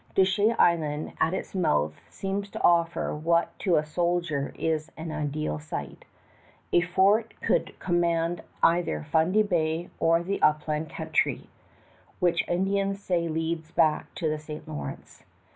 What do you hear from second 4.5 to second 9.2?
is an ideal site. A fort here could command either